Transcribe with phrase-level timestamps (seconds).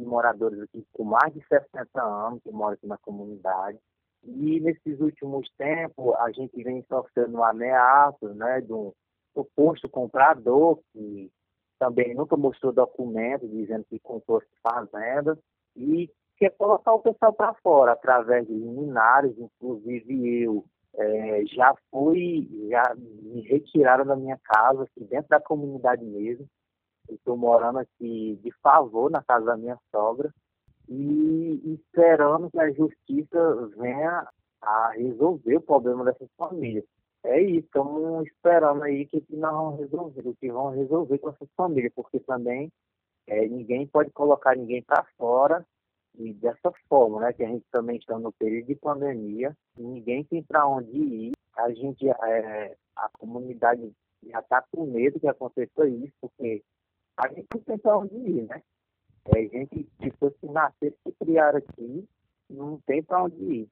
[0.00, 3.78] moradores aqui com mais de 60 anos que moram aqui na comunidade.
[4.22, 8.92] E nesses últimos tempos, a gente vem sofrendo ameaças né, de um
[9.34, 11.30] suposto comprador que
[11.78, 15.38] também nunca mostrou documento dizendo que comprou fazenda
[15.76, 20.64] e quer colocar o pessoal para fora através de liminares, inclusive eu
[20.96, 26.46] é, já fui, já me retiraram da minha casa, aqui dentro da comunidade mesmo.
[27.08, 30.32] Estou morando aqui de favor na casa da minha sogra
[30.88, 34.28] e esperando que a justiça venha
[34.60, 36.84] a resolver o problema dessas famílias.
[37.24, 41.92] É isso, estamos esperando aí que, nós vamos resolver, que vão resolver com essas famílias,
[41.94, 42.70] porque também
[43.26, 45.64] é, ninguém pode colocar ninguém para fora
[46.16, 50.42] e dessa forma, né, que a gente também está no período de pandemia, ninguém tem
[50.42, 53.90] para onde ir, a gente, é, a comunidade
[54.22, 56.62] já está com medo que aconteça isso, porque
[57.16, 58.62] a gente não tem para onde ir, né?
[59.26, 62.08] É, gente, que nasceram, se criaram aqui,
[62.50, 63.68] não tem para onde ir.